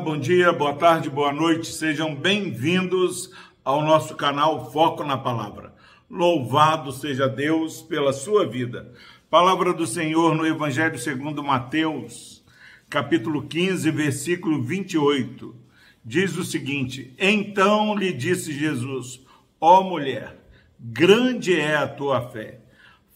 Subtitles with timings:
[0.00, 3.30] bom dia, boa tarde, boa noite, sejam bem-vindos
[3.62, 5.74] ao nosso canal Foco na Palavra.
[6.08, 8.94] Louvado seja Deus pela sua vida.
[9.28, 12.42] Palavra do Senhor no Evangelho segundo Mateus,
[12.88, 15.54] capítulo 15, versículo 28.
[16.02, 19.20] Diz o seguinte: Então lhe disse Jesus:
[19.60, 20.34] Ó mulher,
[20.78, 22.60] grande é a tua fé.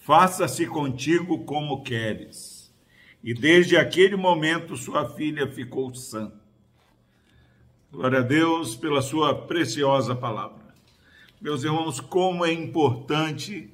[0.00, 2.74] Faça-se contigo como queres.
[3.22, 6.41] E desde aquele momento sua filha ficou sã.
[7.92, 10.74] Glória a Deus pela sua preciosa palavra.
[11.38, 13.70] Meus irmãos, como é importante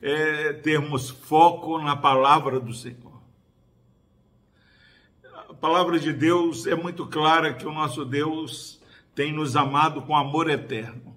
[0.00, 3.20] é, termos foco na palavra do Senhor.
[5.48, 8.80] A palavra de Deus é muito clara que o nosso Deus
[9.12, 11.16] tem nos amado com amor eterno.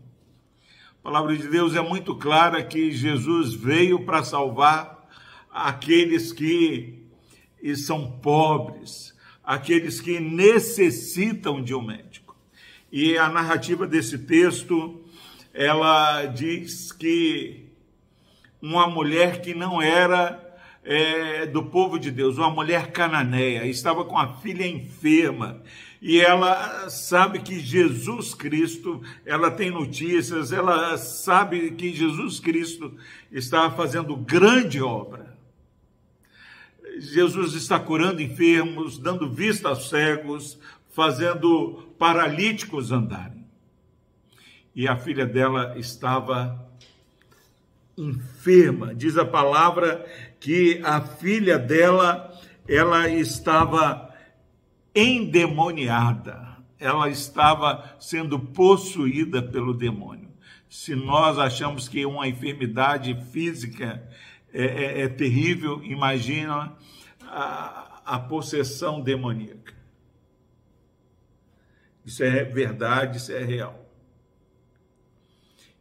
[0.99, 5.07] A palavra de Deus é muito clara que Jesus veio para salvar
[5.51, 7.05] aqueles que
[7.75, 12.20] são pobres, aqueles que necessitam de um médico.
[12.91, 15.01] E a narrativa desse texto,
[15.53, 17.69] ela diz que
[18.61, 20.39] uma mulher que não era
[20.83, 25.61] é, do povo de Deus, uma mulher cananeia, estava com a filha enferma
[26.01, 32.97] e ela sabe que Jesus Cristo, ela tem notícias, ela sabe que Jesus Cristo
[33.31, 35.37] está fazendo grande obra.
[36.97, 40.59] Jesus está curando enfermos, dando vista aos cegos,
[40.91, 43.45] fazendo paralíticos andarem.
[44.73, 46.69] E a filha dela estava
[47.97, 48.93] enferma.
[48.93, 50.05] Diz a palavra
[50.39, 52.31] que a filha dela,
[52.67, 54.13] ela estava
[54.95, 56.49] endemoniada.
[56.79, 60.29] Ela estava sendo possuída pelo demônio.
[60.69, 64.01] Se nós achamos que uma enfermidade física
[64.53, 66.73] é, é, é terrível, imagina
[67.27, 69.80] a, a possessão demoníaca.
[72.05, 73.81] Isso é verdade, isso é real.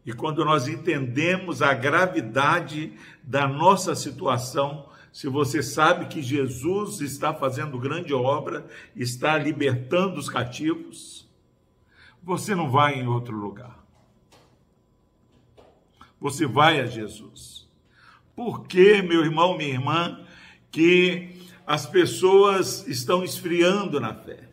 [0.05, 2.93] E quando nós entendemos a gravidade
[3.23, 10.29] da nossa situação, se você sabe que Jesus está fazendo grande obra, está libertando os
[10.29, 11.29] cativos,
[12.23, 13.79] você não vai em outro lugar.
[16.21, 17.69] Você vai a Jesus.
[18.37, 20.25] Por que, meu irmão, minha irmã,
[20.71, 24.50] que as pessoas estão esfriando na fé?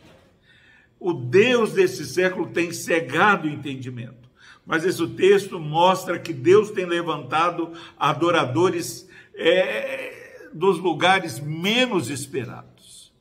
[0.99, 4.27] O Deus desse século tem cegado o entendimento.
[4.65, 13.13] Mas esse texto mostra que Deus tem levantado adoradores é, dos lugares menos esperados.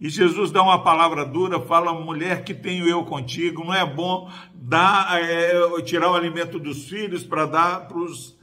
[0.00, 4.30] E Jesus dá uma palavra dura, fala, mulher que tenho eu contigo, não é bom
[4.54, 8.36] dar, é, tirar o alimento dos filhos para dar para os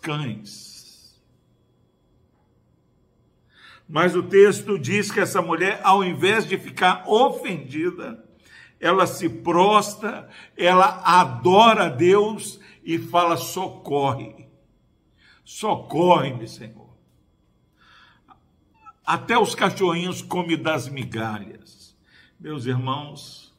[0.00, 0.79] cães.
[3.90, 8.24] Mas o texto diz que essa mulher, ao invés de ficar ofendida,
[8.78, 14.46] ela se prostra, ela adora a Deus e fala: socorre,
[15.44, 16.88] socorre-me, Senhor.
[19.04, 21.98] Até os cachorrinhos comem das migalhas.
[22.38, 23.52] Meus irmãos,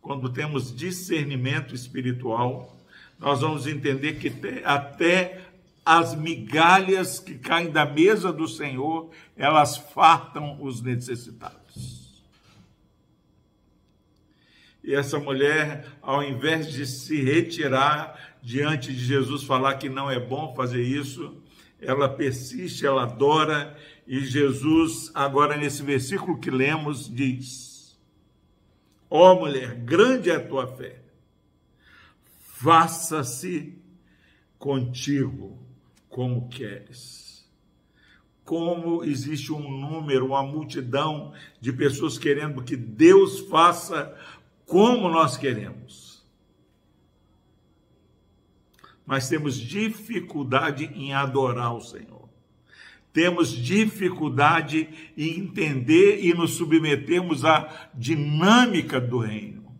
[0.00, 2.76] quando temos discernimento espiritual,
[3.16, 4.32] nós vamos entender que
[4.64, 5.47] até
[5.90, 12.22] as migalhas que caem da mesa do Senhor, elas fartam os necessitados.
[14.84, 20.20] E essa mulher, ao invés de se retirar diante de Jesus, falar que não é
[20.20, 21.42] bom fazer isso,
[21.80, 23.74] ela persiste, ela adora,
[24.06, 27.98] e Jesus, agora nesse versículo que lemos, diz:
[29.08, 31.00] Ó oh, mulher, grande é a tua fé,
[32.42, 33.74] faça-se
[34.58, 35.66] contigo
[36.18, 37.48] como queres.
[38.44, 44.18] Como existe um número, uma multidão de pessoas querendo que Deus faça
[44.66, 46.26] como nós queremos.
[49.06, 52.28] Mas temos dificuldade em adorar o Senhor.
[53.12, 59.72] Temos dificuldade em entender e nos submetermos à dinâmica do reino.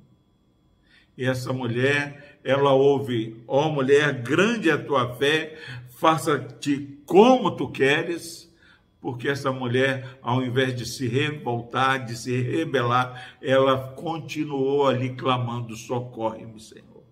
[1.17, 5.59] E essa mulher, ela ouve: Ó oh, mulher, grande é a tua fé,
[5.99, 8.49] faça-te como tu queres,
[9.01, 15.77] porque essa mulher, ao invés de se revoltar, de se rebelar, ela continuou ali clamando:
[15.77, 17.03] socorre-me, Senhor.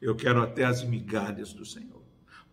[0.00, 2.02] Eu quero até as migalhas do Senhor.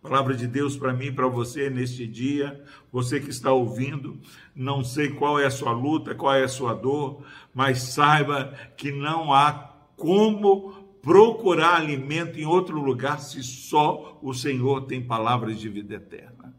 [0.00, 4.18] Palavra de Deus para mim para você neste dia, você que está ouvindo,
[4.54, 8.92] não sei qual é a sua luta, qual é a sua dor, mas saiba que
[8.92, 9.52] não há
[9.96, 16.54] como procurar alimento em outro lugar se só o Senhor tem palavras de vida eterna.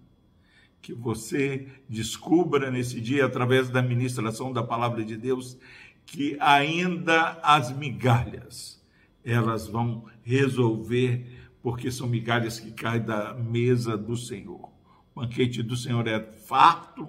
[0.81, 5.57] Que você descubra nesse dia, através da ministração da palavra de Deus,
[6.05, 8.81] que ainda as migalhas
[9.23, 11.25] elas vão resolver,
[11.61, 14.71] porque são migalhas que caem da mesa do Senhor.
[15.13, 17.07] O banquete do Senhor é farto,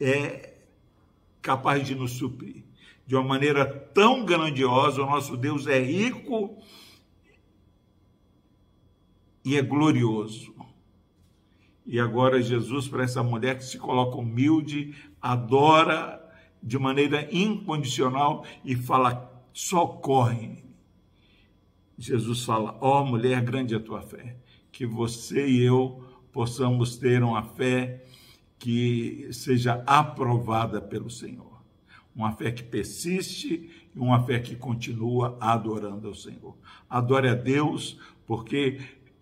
[0.00, 0.54] é
[1.42, 2.64] capaz de nos suprir.
[3.12, 6.56] De uma maneira tão grandiosa, o nosso Deus é rico
[9.44, 10.54] e é glorioso.
[11.84, 16.26] E agora Jesus, para essa mulher que se coloca humilde, adora
[16.62, 20.64] de maneira incondicional e fala: socorre.
[21.98, 24.38] Jesus fala: Ó oh, mulher, grande é a tua fé.
[24.72, 28.06] Que você e eu possamos ter uma fé
[28.58, 31.51] que seja aprovada pelo Senhor.
[32.14, 36.56] Uma fé que persiste e uma fé que continua adorando ao Senhor.
[36.88, 38.80] Adore a Deus, porque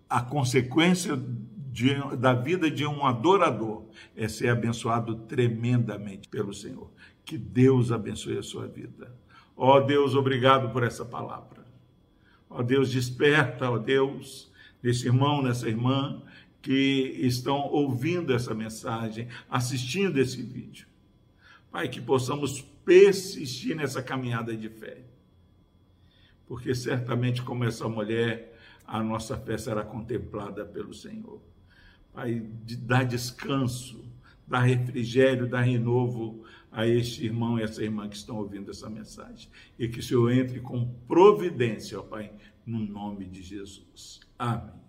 [0.09, 1.17] a consequência
[1.71, 3.85] de, da vida de um adorador
[4.15, 6.91] é ser abençoado tremendamente pelo Senhor.
[7.23, 9.15] Que Deus abençoe a sua vida.
[9.55, 11.65] Ó oh, Deus, obrigado por essa palavra.
[12.49, 14.51] Ó oh, Deus, desperta, ó oh, Deus,
[14.83, 16.21] nesse irmão, nessa irmã
[16.61, 20.87] que estão ouvindo essa mensagem, assistindo esse vídeo.
[21.71, 25.03] Pai, que possamos persistir nessa caminhada de fé.
[26.45, 31.41] Porque certamente, como essa mulher, a nossa fé será contemplada pelo Senhor.
[32.13, 32.45] Pai,
[32.79, 34.03] dá descanso,
[34.45, 39.49] dá refrigério, dá renovo a este irmão e essa irmã que estão ouvindo essa mensagem.
[39.79, 42.33] E que o Senhor entre com providência, ó Pai,
[42.65, 44.19] no nome de Jesus.
[44.37, 44.81] Amém.